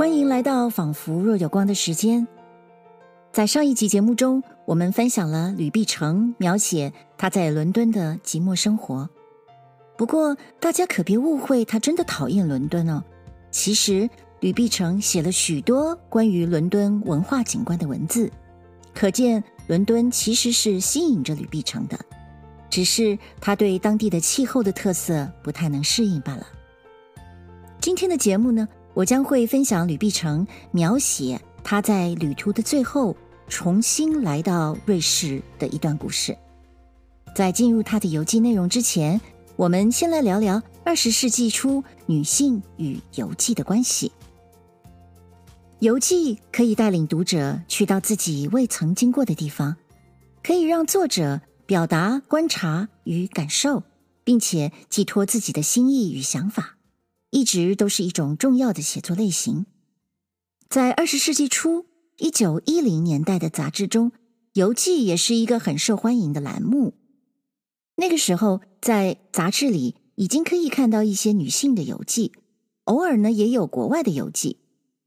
[0.00, 2.26] 欢迎来到仿佛若有光的时间。
[3.32, 9.06] 在上一集节目中，我们分享了吕碧城描写他在伦敦的寂寞生活。
[9.98, 13.04] 不过，大家可别误会，他真的讨厌伦敦哦。
[13.50, 14.08] 其实，
[14.40, 18.32] 吕碧城写了许多关于伦敦文化景观的文字，
[18.94, 22.00] 可见伦敦其实是吸引着吕碧城的，
[22.70, 26.46] 只是他对当地的气候的特色不太能适应罢了。
[27.82, 28.66] 今天的节目呢，
[29.00, 33.16] 我将会分享吕碧城描写他在旅途的最后
[33.48, 36.36] 重新来到瑞士的一段故事。
[37.34, 39.18] 在进入他的游记内容之前，
[39.56, 44.12] 我们先来聊聊二十世纪初女性与游记的关系。
[45.78, 49.76] 游记可以带领读者去到自己未曾经过的地方，
[50.42, 53.82] 可以让作者表达观察与感受，
[54.24, 56.76] 并且寄托自己的心意与想法。
[57.30, 59.66] 一直都是一种重要的写作类型。
[60.68, 61.86] 在二十世纪初，
[62.18, 64.12] 一九一零年代的杂志中，
[64.52, 66.94] 游记也是一个很受欢迎的栏目。
[67.96, 72.32] 那个时候，在杂志里已经可以看到一些女性的游记，
[72.84, 74.58] 偶尔呢也有国外的游记，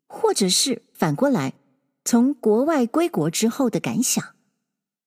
[0.08, 1.54] 或者是反过来，
[2.06, 4.24] 从国外归国之后的感想。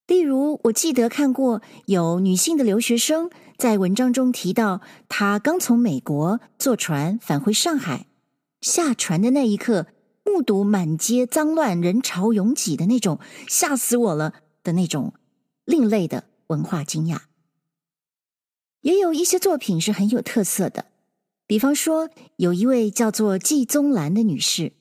[0.06, 8.06] 例如，我记得看过有女性的留学生在文章中提到，她刚从美国坐船返回上海，
[8.60, 9.88] 下船的那一刻，
[10.24, 13.18] 目睹满街脏乱、人潮拥挤的那种，
[13.48, 15.14] 吓死我了的那种
[15.64, 17.22] 另类的文化惊讶。
[18.82, 20.86] 也有一些作品是很有特色的，
[21.48, 24.72] 比方说，有一位叫做季宗兰的女士，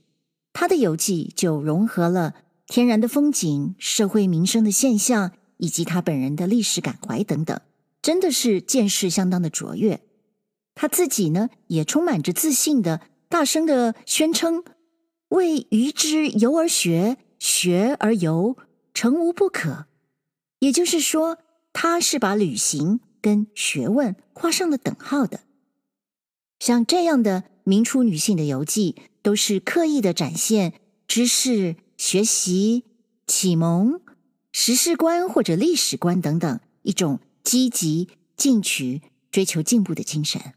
[0.53, 2.35] 她的游记就融合了。
[2.67, 7.61] 天然的风景、社会民生的现象，以及他本人的历史感怀等等，
[8.01, 10.01] 真的是见识相当的卓越。
[10.73, 14.63] 他自己呢，也充满着自信的，大声的宣称
[15.29, 18.57] ：“为鱼之游而学，学而游，
[18.93, 19.85] 诚无不可。”
[20.59, 21.37] 也就是说，
[21.71, 25.41] 他是把旅行跟学问画上了等号的。
[26.59, 30.73] 像这样的明初女性的游记，都是刻意的展现
[31.07, 31.75] 知识。
[32.05, 32.83] 学习、
[33.25, 33.99] 启蒙、
[34.51, 39.01] 时事观或者历史观等等，一种积极进取、
[39.31, 40.53] 追求进步的精神。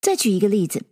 [0.00, 0.86] 再举一个例子，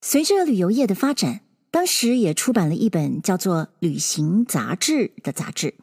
[0.00, 5.76] 随着旅游业的发展，当时也出版了一本叫做《旅行杂志》的杂志。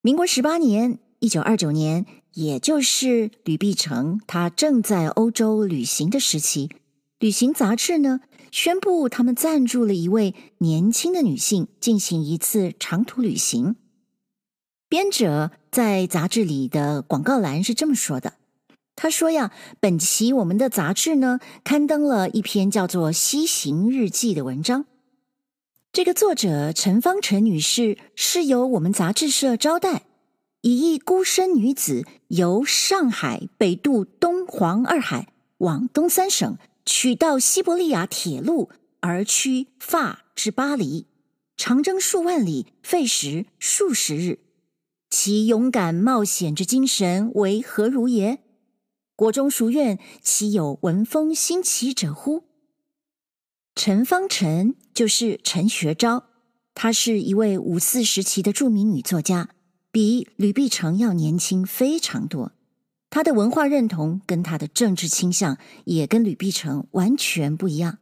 [0.00, 6.70] 民国十八年，一九二九年，也就是吕碧城他正在欧洲旅行的时期。
[7.18, 13.76] 旅行杂志呢，宣布他们赞助了一位年轻的女性进行一次长途旅行。
[14.88, 18.34] 编者在杂志里的广告栏是这么说的
[18.96, 24.86] ：“他说呀，本期我们的杂志呢，刊登了一篇叫做《西行日记》的文章。
[25.92, 30.04] 这个作者陈芳辰女士是由我们杂志社招待，
[30.62, 36.56] 以一孤身女子由上海北渡东黄二海，往东三省。”
[36.88, 41.06] 取到西伯利亚铁路而驱法至巴黎，
[41.54, 44.38] 长征数万里，费时数十日，
[45.10, 48.38] 其勇敢冒险之精神为何如也？
[49.14, 52.44] 国中书院岂有闻风兴起者乎？
[53.74, 56.24] 陈方辰就是陈学昭，
[56.72, 59.50] 她是一位五四时期的著名女作家，
[59.92, 62.52] 比吕碧城要年轻非常多。
[63.10, 67.98] 他的文化认同跟他的政治倾向也跟吕碧城完全不一样。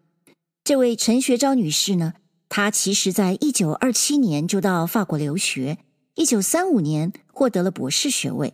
[0.65, 2.15] 这位陈学昭女士呢，
[2.49, 5.79] 她其实在一九二七年就到法国留学，
[6.15, 8.53] 一九三五年获得了博士学位。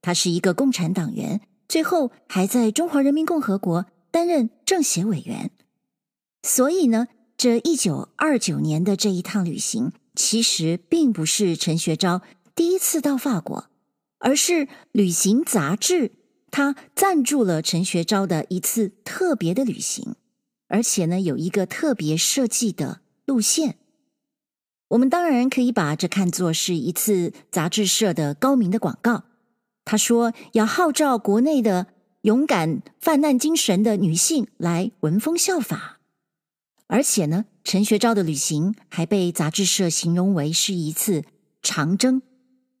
[0.00, 5.52] 她是一个共产党员，最后还在中华人民共和国担任政协委员。
[6.42, 12.22] 所以呢，这一九二九年的这一趟旅行，其实并不是陈学昭
[12.56, 13.66] 第一次到法国。
[14.22, 16.12] 而是旅行杂志，
[16.50, 20.14] 他赞助了陈学昭的一次特别的旅行，
[20.68, 23.78] 而且呢，有一个特别设计的路线。
[24.90, 29.24] 我们当然可以把这看作是一次杂志社的高明的广告。
[29.84, 31.88] 他说要号召国内的
[32.20, 35.98] 勇敢犯难精神的女性来闻风效法，
[36.86, 41.24] 而且呢，陈学昭的旅行还被杂志社形容为是一次
[41.60, 42.22] 长征。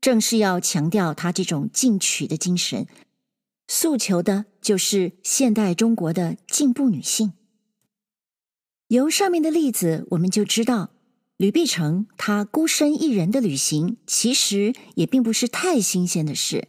[0.02, 2.86] 正是要强调他这种进取的精神，
[3.68, 7.32] 诉求的就是现代中国的进步女性。
[8.88, 10.90] 由上面的例子，我们就知道，
[11.36, 16.68] 吕碧城她孤身一人的旅行，其实也并不是太新鲜的事。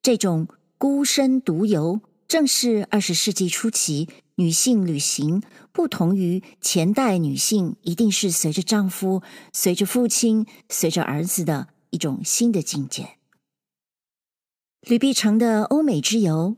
[0.00, 0.46] 这种
[0.78, 5.42] 孤身独游，正是二十世纪初期女性旅行
[5.72, 9.22] 不同于前代女性一定是随着丈夫、
[9.52, 13.16] 随着父亲、随着儿子的一种新的境界。
[14.80, 16.56] 吕碧城的欧美之游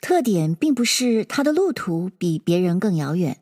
[0.00, 3.40] 特点，并不是他的路途比别人更遥远，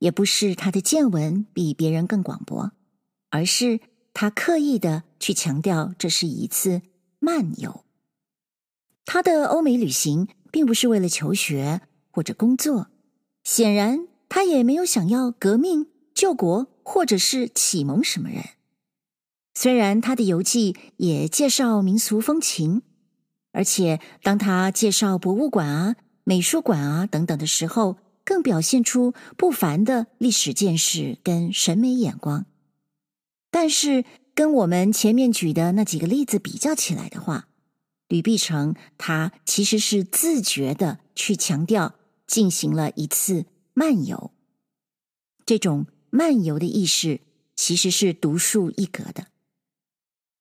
[0.00, 2.72] 也不是他的见闻比别人更广博，
[3.30, 3.80] 而是
[4.12, 6.82] 他刻意的去强调这是一次
[7.20, 7.84] 漫游。
[9.04, 11.80] 他的欧美旅行并不是为了求学
[12.10, 12.88] 或者工作，
[13.44, 18.44] 显然他也没有想要革命、救国或者是启蒙什么人。
[19.62, 22.80] 虽然他的游记也介绍民俗风情。
[23.52, 32.46] 而且，当他介绍博物馆啊、美术馆啊等等的时候，更表现出不凡的历史见识跟审美眼光。
[33.50, 37.48] 但是，跟我们前面举的那几个例子比较起来的话，
[38.08, 41.96] 吕碧城他其实是自觉的去强调
[42.26, 44.30] 进行了一次漫游。
[45.44, 47.20] 这种漫游的意识
[47.54, 49.26] 其实是独树一格的。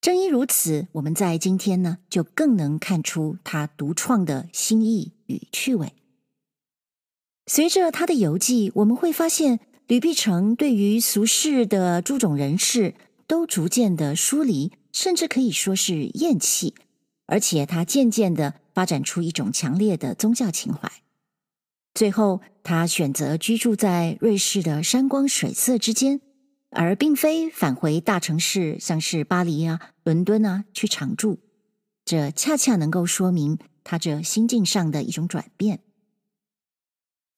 [0.02, 5.92] 正因如此，我们在今天呢，就更能看出他独创的新意与趣味。
[7.48, 12.96] 随着他的游记，我们会发现吕碧城对于俗世的诸种人事
[13.28, 16.76] 都逐渐的疏离，甚至可以说是厌弃，
[17.26, 20.90] 而且他渐渐的发展出一种强烈的宗教情怀。
[21.94, 26.22] 最后，他选择居住在瑞士的山光水色之间。
[26.72, 31.40] 而并非返回大城市，像是巴黎啊、伦敦啊去常住，
[32.06, 35.80] 这恰恰能够说明他这心境上的一种转变。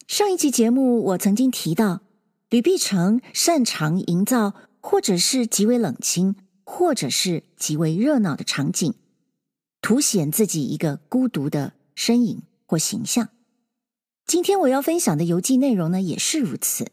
[0.05, 2.01] 上一期节目我曾经提到，
[2.49, 6.35] 吕碧城擅长营造或者是极为冷清，
[6.65, 8.93] 或者是极为热闹的场景，
[9.81, 13.29] 凸显自己一个孤独的身影或形象。
[14.25, 16.91] 今天我要分享的游记内容呢，也是如此。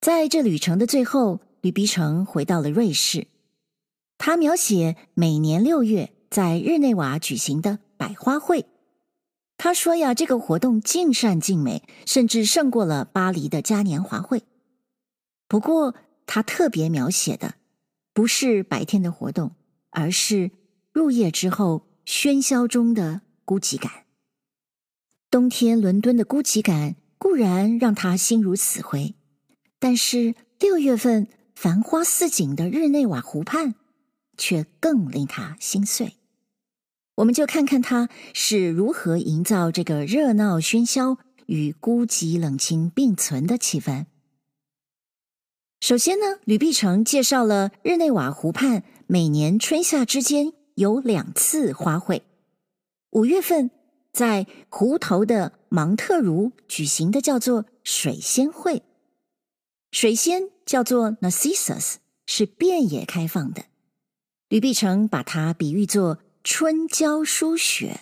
[0.00, 1.40] 在这旅程的最后。
[1.60, 3.26] 吕碧城回到了瑞士，
[4.16, 8.66] 他描写每年六月在日内瓦举行的百花会。
[9.56, 14.44] 他说呀，这个活动尽善尽美，甚至胜过了巴黎的嘉年华会。
[15.48, 15.96] 不过，
[16.26, 17.56] 他特别描写的
[18.14, 19.56] 不是白天的活动，
[19.90, 20.52] 而是
[20.92, 24.04] 入夜之后喧嚣中的孤寂感。
[25.28, 29.16] 冬天伦敦的孤寂感固然让他心如死灰，
[29.80, 31.26] 但是六月份。
[31.60, 33.74] 繁花似锦的日内瓦湖畔，
[34.36, 36.14] 却更令他心碎。
[37.16, 44.06] 我们就看看他是如何营造这个热闹喧嚣与孤寂冷清并存的气氛。
[45.80, 52.20] 首先呢，吕碧城介绍了日内瓦湖畔每年春夏之间有两次花卉。
[53.10, 53.72] 五月份
[54.12, 58.84] 在湖头的芒特茹举行的叫做水仙会。
[59.90, 61.94] 水仙叫做 Narcissus，
[62.26, 63.64] 是遍野开放的。
[64.50, 68.00] 吕碧城把它比喻作春郊初雪，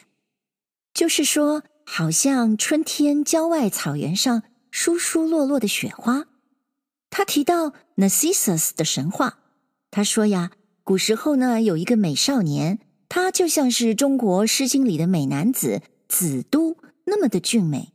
[0.92, 4.42] 就是说，好像春天郊外草原上
[4.72, 6.26] 疏疏落落的雪花。
[7.08, 9.38] 他提到 Narcissus 的神话，
[9.92, 10.50] 他说呀，
[10.82, 17.92] 古时候呢，有一个美少年，他就像是中国《诗经》里的美男子子都那么的俊美。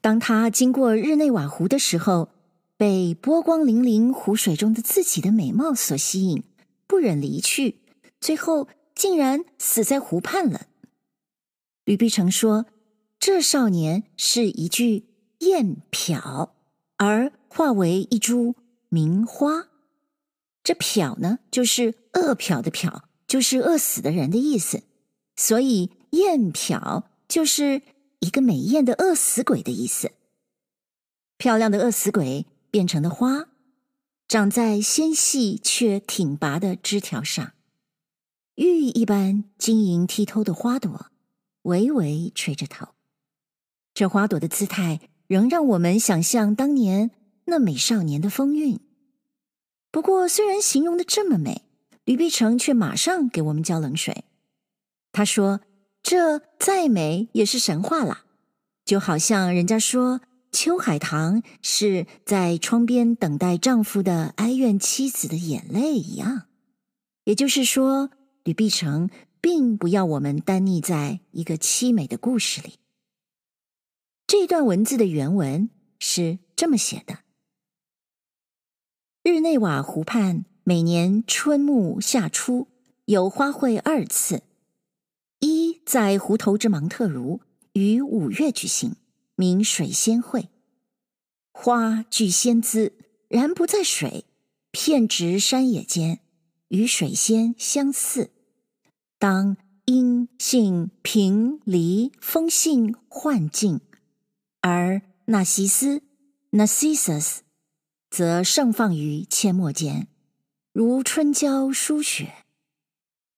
[0.00, 2.30] 当他经过日内瓦湖的时候，
[2.76, 6.42] 被波光粼粼湖水中的自己的美貌所吸引，
[6.88, 7.78] 不忍离去，
[8.20, 10.66] 最后竟然死在湖畔了。
[11.84, 12.66] 吕碧城说
[13.20, 15.06] ：“这少年是一具
[15.38, 16.50] 艳殍，
[16.96, 18.56] 而化为一株
[18.88, 19.68] 名花。
[20.64, 24.82] 这殍呢，就是饿殍的殍，就是饿死的人的意思。
[25.36, 27.82] 所以艳殍就是
[28.18, 30.10] 一个美艳的饿死鬼的意思。
[31.38, 33.46] 漂亮的饿死鬼。”变成的花，
[34.26, 37.52] 长在纤细却挺拔的枝条上，
[38.56, 41.06] 玉一般晶莹剔透的花朵，
[41.62, 42.88] 微微垂着头。
[43.94, 47.12] 这花朵的姿态，仍让我们想象当年
[47.44, 48.80] 那美少年的风韵。
[49.92, 51.62] 不过，虽然形容的这么美，
[52.04, 54.24] 吕碧城却马上给我们浇冷水。
[55.12, 55.60] 他说
[56.02, 58.24] ：“这再美也是神话啦，
[58.84, 60.22] 就好像人家说。”
[60.54, 66.46] 秋海棠是在窗边等待丈夫的哀怨妻子的眼泪一样，
[67.24, 68.10] 也就是说，
[68.44, 72.74] 吕碧城并不要我们单溺在一个凄美的故事里。
[74.28, 77.18] 这段文字的原文是这么写的：
[79.24, 82.68] 日内瓦湖畔每年春暮夏初
[83.06, 84.44] 有花卉二次，
[85.40, 87.40] 一在湖头之芒特茹，
[87.72, 88.94] 于五月举行，
[89.36, 90.48] 名水仙会。
[91.52, 92.92] 花具仙姿，
[93.28, 94.24] 然不在水，
[94.70, 96.20] 片植山野间，
[96.68, 98.30] 与水仙相似。
[99.18, 103.80] 当阴性平离风性幻境，
[104.60, 106.02] 而纳西斯
[106.50, 107.38] （Narcissus）
[108.10, 110.08] 则盛放于阡陌间，
[110.72, 112.34] 如春郊初雪。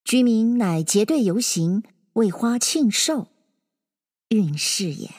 [0.03, 3.27] 居民乃结队游行，为花庆寿，
[4.29, 5.11] 运势也。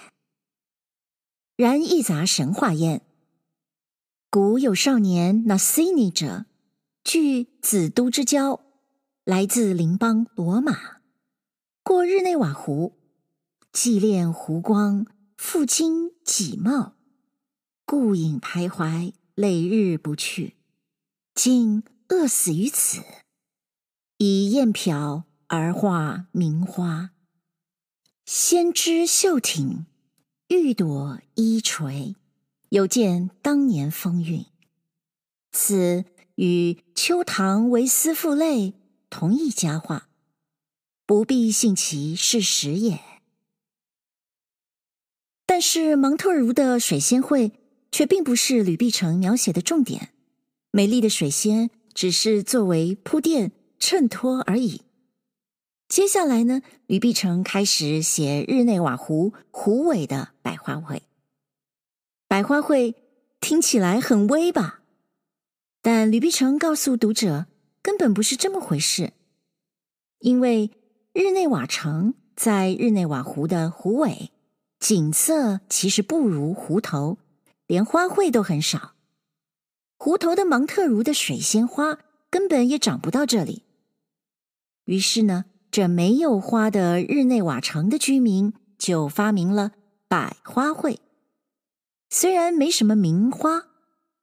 [1.59, 3.03] 然一杂神话焉。
[4.31, 6.47] 古有少年 Narcini 者，
[7.03, 8.61] 据子都之交，
[9.25, 10.99] 来自邻邦罗马。
[11.83, 12.97] 过日内瓦湖，
[13.73, 15.05] 既恋湖光，
[15.37, 16.95] 复惊己貌，
[17.85, 20.55] 故影徘徊，累日不去，
[21.35, 23.03] 竟饿死于此。
[24.19, 27.11] 以砚瓢而化名花，
[28.25, 29.87] 先知秀挺，
[30.49, 32.17] 玉朵依垂，
[32.71, 34.47] 有见当年风韵。
[35.53, 38.73] 此与秋唐维斯赋类
[39.11, 40.09] 同一佳话。
[41.05, 42.99] 不必信其是实也。
[45.45, 47.53] 但是芒特茹的水仙会
[47.93, 50.15] 却并不是吕碧城描写的重点，
[50.71, 54.81] 美丽的水仙只是作为铺垫衬托而已。
[55.89, 61.03] 接下来呢，吕碧城开始写日内瓦湖湖尾的百花会。
[62.27, 62.95] 百花会
[63.41, 64.83] 听起来很威吧？
[65.83, 67.47] 但吕碧城告诉读者，
[67.83, 69.13] 根本不是这么回事，
[70.21, 70.71] 因为。
[71.15, 74.31] 日内瓦城在日内瓦湖的湖尾，
[74.79, 77.19] 景色其实不如湖头，
[77.67, 78.93] 连花卉都很少。
[79.97, 81.99] 湖头的芒特茹的水仙花
[82.31, 83.65] 根本也长不到这里。
[84.85, 89.73] 于是呢，这没有花的日内瓦城的居民就发明了
[90.09, 91.01] 百花会。
[92.11, 93.65] 虽然没什么名花，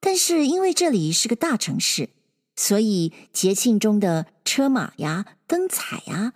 [0.00, 2.10] 但是因为这里是个大城市，
[2.56, 6.32] 所以节庆中的车马呀、灯彩呀。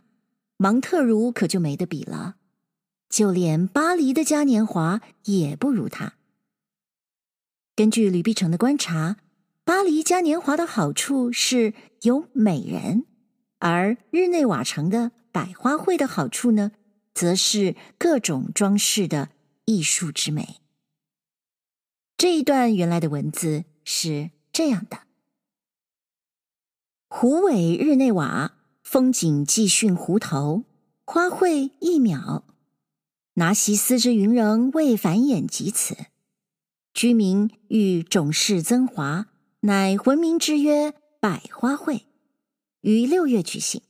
[0.56, 2.36] 芒特茹可就没得比了，
[3.08, 6.14] 就连巴黎的嘉年华也不如他。
[7.74, 9.16] 根据吕碧城的观察，
[9.64, 13.06] 巴黎嘉年华的好处是有美人，
[13.60, 16.72] 而日内瓦城的百花会的好处呢，
[17.14, 19.30] 则是各种装饰的
[19.64, 20.56] 艺术之美。
[22.18, 25.00] 这一段原来的文字是这样的：
[27.08, 28.56] 湖尾日内瓦。
[28.82, 30.64] 风景继逊湖头，
[31.04, 32.44] 花卉一秒。
[33.34, 35.96] 拿西斯之云仍未繁衍及此，
[36.92, 39.28] 居民欲种势增华，
[39.60, 42.06] 乃浑名之曰百花会，
[42.80, 43.82] 于六月举行。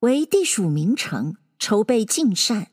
[0.00, 2.72] 为地属名城，筹备尽善，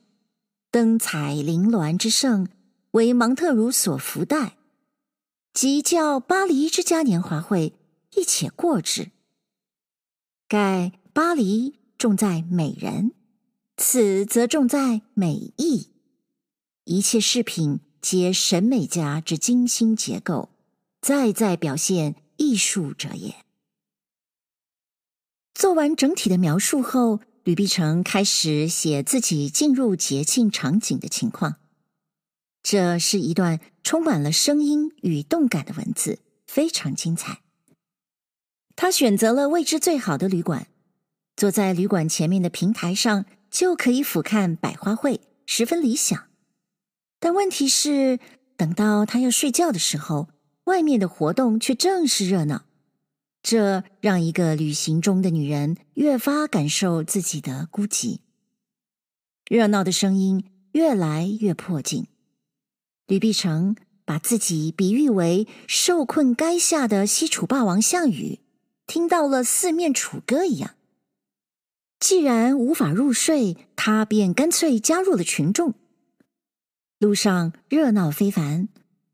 [0.70, 2.48] 灯彩綾鸾之盛，
[2.92, 4.56] 为芒特茹所弗待，
[5.52, 7.74] 即较巴黎之嘉年华会，
[8.16, 9.12] 亦且过之。
[10.48, 13.12] 盖巴黎重在美人，
[13.76, 15.90] 此则重在美意。
[16.84, 20.48] 一切饰品皆审美家之精心结构，
[21.00, 23.44] 再在表现艺术者也。
[25.60, 31.56] 做完整体的描述后，吕碧城开始写自己进入节庆场景的情况。
[32.62, 37.42] 这是一段充满了声音与动感的文字，非常精彩。
[38.74, 40.68] 他选择了位置最好的旅馆，
[41.36, 46.28] 坐在旅馆前面的平台上就可以俯瞰百花会，十分理想。
[47.18, 48.18] 但问题是，
[48.56, 50.28] 等到他要睡觉的时候，
[50.64, 52.64] 外面的活动却正是热闹，
[53.42, 58.18] 这让一个旅行中的女人越发感受自己的孤寂。
[59.48, 62.06] 热闹的声音越来越迫近，
[63.06, 68.40] 吕碧城把自己比喻为受困垓下的西楚霸王项羽。
[68.86, 70.74] 听到了四面楚歌一样，
[72.00, 75.74] 既然无法入睡，他便干脆加入了群众。
[76.98, 78.68] 路上热闹非凡，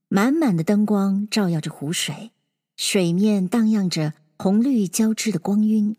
[0.09, 2.31] 满满的灯光照耀着湖水，
[2.77, 5.97] 水面荡漾着红绿交织的光晕。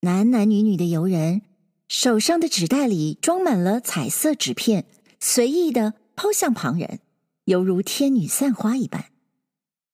[0.00, 1.42] 男男女女的游人
[1.88, 4.86] 手上的纸袋里装满了彩色纸片，
[5.20, 7.00] 随意的抛向旁人，
[7.44, 9.06] 犹如天女散花一般。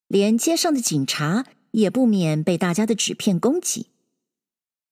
[0.08, 1.46] 连街上的警察。
[1.74, 3.88] 也不免被大家的纸片攻击。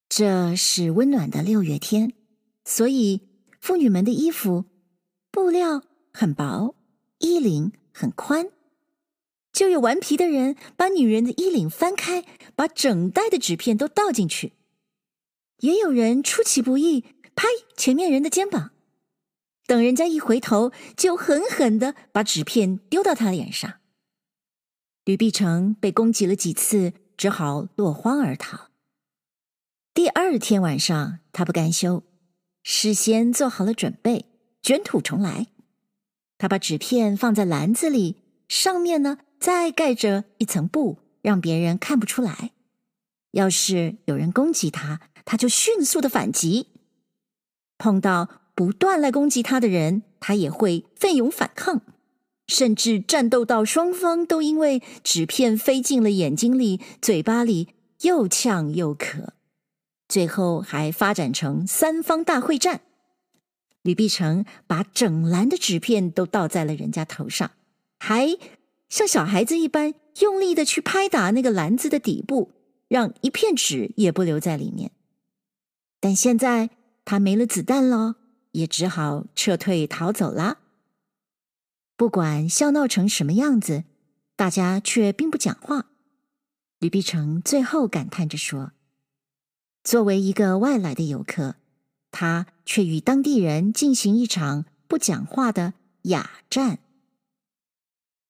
[0.08, 2.12] 这是温暖的六月天，
[2.64, 3.20] 所以
[3.60, 4.64] 妇女们的衣服
[5.30, 6.74] 布料很薄，
[7.18, 8.48] 衣领很宽。
[9.52, 14.54] 就有顽皮的人把女人的衣领翻开，把整袋的纸片都倒进去。
[15.58, 17.04] 也有人出其不意，
[17.34, 18.72] 拍前面人的肩膀。
[19.66, 23.74] 等人家一回头，就狠狠地把纸片丢到他脸上。
[25.04, 28.68] 吕碧城被攻击了几次，只好落荒而逃。
[29.94, 32.02] 第二天晚上，他不甘休，
[32.62, 34.26] 事先做好了准备，
[34.62, 35.48] 卷土重来。
[36.38, 38.16] 他把纸片放在篮子里，
[38.48, 42.52] 上面呢再盖着一层布，让别人看不出来。
[43.32, 46.68] 要是有人攻击他，他就迅速的反击。
[47.76, 51.80] 碰到不断来攻击他的人，他也会奋勇反抗，
[52.46, 57.70] 甚至战斗到双方都因为纸片飞进了眼睛里、嘴巴里，
[58.02, 59.32] 又呛又渴。
[60.06, 62.82] 最后还发展成三方大会战，
[63.82, 67.50] 吕碧城把整篮的纸片都倒在了人家头上，
[67.98, 68.36] 还
[68.92, 72.52] 像小孩子一般用力的去拍打那个篮子的底部，
[72.88, 74.90] 让一片纸也不留在里面。
[75.98, 76.68] 但现在
[77.06, 78.16] 他没了子弹了，
[78.50, 80.58] 也只好撤退逃走了。
[81.96, 83.84] 不管笑闹成什么样子，
[84.36, 85.86] 大家却并不讲话。
[86.78, 88.72] 吕碧城最后感叹着说。
[89.82, 91.56] 作为一个外来的游客，
[92.10, 95.72] 他却与当地人进行一场不讲话的
[96.02, 96.80] 哑战。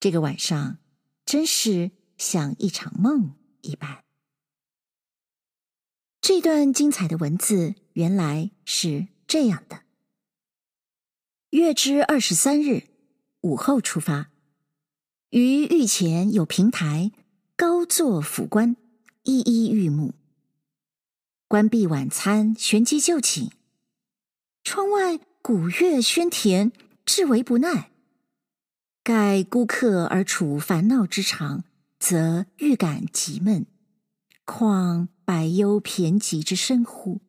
[0.03, 0.79] 这个晚上
[1.25, 4.03] 真是像一场梦一般。
[6.21, 9.85] 这段精彩的文字原来是这样的：
[11.51, 12.89] 月之二十三日
[13.43, 14.33] 午后出发，
[15.31, 17.13] 于御前有平台，
[17.55, 18.77] 高坐府官，
[19.23, 20.15] 一一御目。
[21.47, 23.53] 关闭晚餐，旋即就寝。
[24.65, 26.73] 窗外鼓乐喧甜，
[27.07, 27.92] 至为不耐。
[29.05, 31.65] 盖孤客而处烦恼之场，
[31.99, 33.67] 则愈感极闷。
[34.45, 37.21] 况百忧骈集之深乎？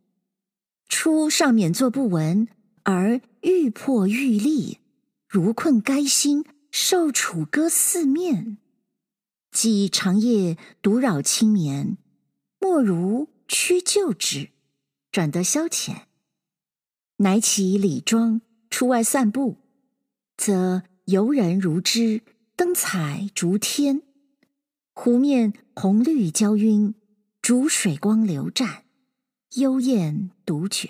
[0.88, 2.48] 初尚免作不闻，
[2.84, 4.80] 而愈迫愈厉，
[5.27, 8.58] 如困该心，受楚歌四面。
[9.51, 11.98] 既长夜独扰清眠，
[12.59, 13.29] 莫如。
[13.46, 14.50] 屈就之，
[15.12, 16.03] 转得消遣。
[17.18, 19.57] 乃起礼装，出外散步，
[20.38, 22.22] 则游人如织，
[22.55, 24.01] 灯彩烛天，
[24.94, 26.96] 湖面红绿交晕，
[27.42, 28.85] 逐水光流湛，
[29.55, 30.89] 幽艳独绝。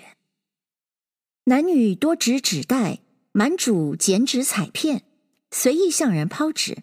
[1.44, 3.00] 男女多执纸袋，
[3.32, 5.04] 满主剪纸彩片，
[5.50, 6.78] 随意向人抛纸，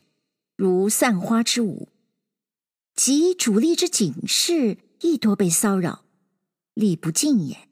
[0.55, 1.89] 如散花之舞。
[2.95, 4.77] 及主力之警示。
[5.03, 6.05] 亦多被骚扰，
[6.75, 7.67] 力不尽也。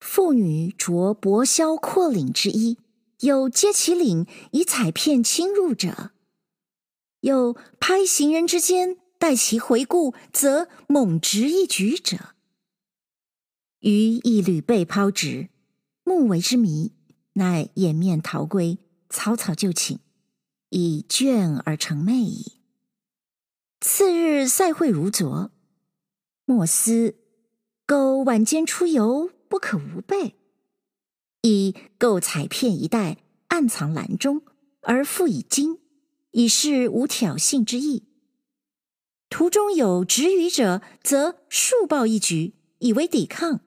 [0.00, 2.78] 妇女着薄綃阔领之衣，
[3.20, 6.12] 有揭其领以彩片侵入者；
[7.20, 12.34] 有拍行人之间，待其回顾，则猛执一举者。
[13.80, 15.48] 余一屡被抛纸，
[16.04, 16.92] 目为之迷，
[17.34, 18.78] 乃掩面逃归，
[19.08, 19.98] 草草就寝，
[20.70, 22.60] 以倦而成寐矣。
[23.80, 25.50] 次日赛会如昨。
[26.44, 27.16] 莫思，
[27.84, 30.37] 苟晚间出游，不可无备。
[31.42, 34.42] 以购彩片一袋，暗藏篮中，
[34.82, 35.78] 而付以金，
[36.32, 38.04] 以示无挑衅之意。
[39.30, 43.60] 途中有执余者，则数报一举，以为抵抗；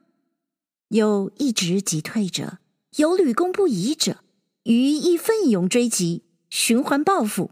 [0.90, 2.58] 有一直即退者，
[2.98, 4.24] 有屡攻不已者，
[4.64, 7.52] 余亦奋勇追击，循环报复。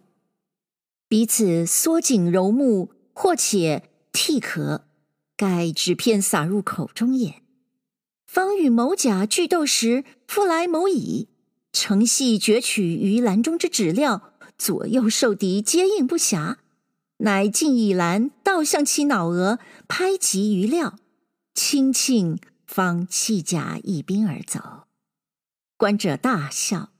[1.08, 4.82] 彼此缩颈揉目，或且涕咳。
[5.36, 7.42] 盖纸片撒入口中也。
[8.30, 11.30] 方与某甲俱斗时，复来某乙，
[11.74, 16.58] 乘隙攫取于篮中之纸料，左右受敌，接应不暇，
[17.18, 21.00] 乃尽以篮倒向其脑额，拍击余料，
[21.56, 22.38] 轻庆
[22.68, 24.84] 方弃甲一兵而走。
[25.76, 26.92] 观者大笑，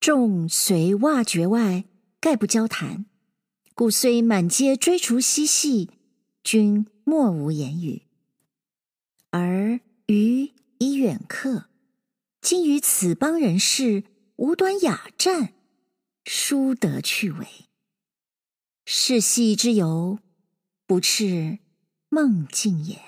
[0.00, 1.84] 众随挖掘外，
[2.18, 3.06] 概不交谈，
[3.76, 5.90] 故虽满街追逐嬉戏，
[6.42, 6.88] 均。
[7.08, 8.02] 莫无言语，
[9.30, 11.64] 而余以远客，
[12.40, 14.04] 今于此邦人士
[14.36, 15.52] 无端雅战，
[16.24, 17.46] 殊得趣味。
[18.84, 20.20] 是戏之游，
[20.86, 21.58] 不啻
[22.08, 23.00] 梦境也。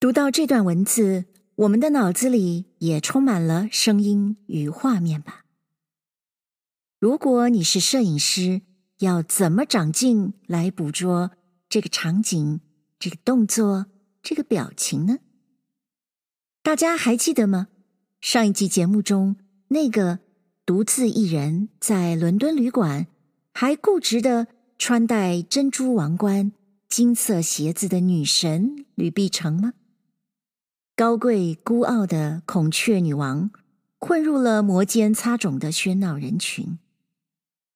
[0.00, 5.44] 读到这段文字，我们的脑子里也充满了声音与画面吧？
[6.98, 8.62] 如果你是摄影师，
[9.00, 11.32] 要怎么长镜来捕捉
[11.68, 12.62] 这个场景、
[12.98, 13.84] 这个动作、
[14.24, 15.18] 这个表情呢？
[16.62, 17.68] 大家还记得吗？
[18.22, 19.36] 上一集节目中，
[19.68, 20.20] 那个
[20.64, 23.06] 独自一人在伦敦旅馆，
[23.52, 24.46] 还固执的
[24.78, 26.52] 穿戴珍珠王冠、
[26.88, 29.74] 金色鞋子的女神吕碧城吗？
[30.96, 33.50] 高贵孤傲的孔雀女王
[33.98, 36.78] 混入了摩肩擦踵的喧闹人群。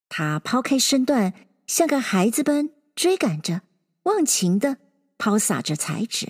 [0.07, 1.35] 她抛开身段，
[1.67, 3.61] 像个孩子般追赶着，
[4.03, 4.77] 忘情地
[5.19, 6.27] 抛洒着彩纸。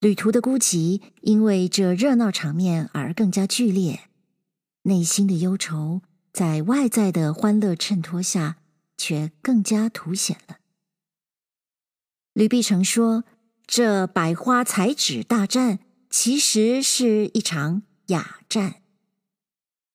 [0.00, 4.02] 旅途的孤寂因为这热闹场面而更加剧烈，
[4.82, 8.58] 内心的忧愁在外在的欢乐衬托下，
[8.96, 10.58] 却更加凸显了。
[12.32, 13.24] 吕碧城说
[13.66, 18.82] ：“这百花彩纸大战其实是一场雅战，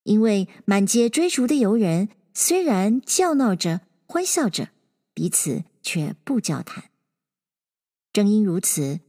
[0.04, 4.72] 因为满街追逐的游人虽然叫闹着、欢笑着，
[5.14, 6.90] 彼此却不交谈。
[8.12, 9.00] 正因如此。”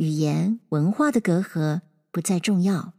[0.00, 2.94] 语言文化的隔阂不再重要，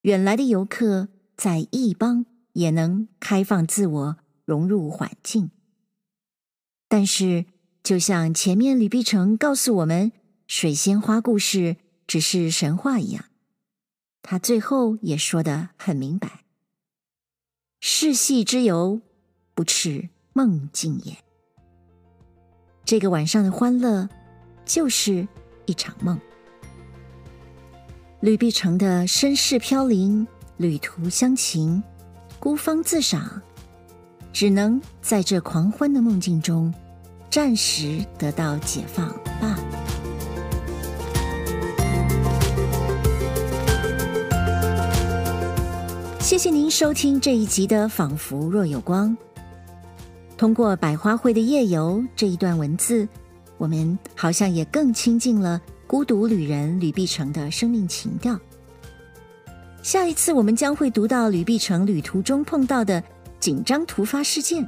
[0.00, 5.52] 远来的游客在异邦也能开放自我，融入环境。
[6.88, 7.44] 但是，
[7.84, 10.10] 就像前面吕碧城告诉我们，
[10.48, 11.76] 水仙花故事
[12.08, 13.26] 只是神话一样，
[14.20, 16.42] 他最后也说得很明白：
[17.78, 19.00] 世戏之游，
[19.54, 21.16] 不啻梦境也。
[22.84, 24.08] 这个晚上的欢乐，
[24.64, 25.28] 就是。
[25.68, 26.18] 一场梦，
[28.20, 30.26] 吕碧城的身世飘零，
[30.56, 31.82] 旅途乡情，
[32.40, 33.42] 孤芳自赏，
[34.32, 36.72] 只能在这狂欢的梦境中，
[37.28, 39.58] 暂时得到解放罢了。
[46.18, 49.10] 谢谢您收听这一集的《仿佛若有光》，
[50.38, 53.06] 通过百花会的夜游这一段文字。
[53.58, 58.38] 我们好像也更亲近了孤独旅人吕碧城的生命情调。
[59.82, 63.02] 下一次我们将会读到吕碧城旅途中碰到的
[63.38, 64.66] 紧张突发事件。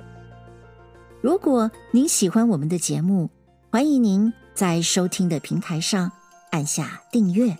[1.21, 3.29] 如果您喜欢我们的节目，
[3.71, 6.11] 欢迎您在收听的平台上
[6.51, 7.57] 按下订阅。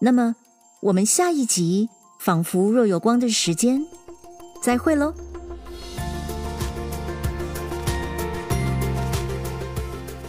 [0.00, 0.34] 那么，
[0.80, 1.88] 我们下一集
[2.20, 3.80] 仿佛若有光的时间，
[4.62, 5.14] 再会喽。